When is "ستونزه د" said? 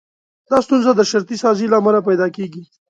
0.65-1.01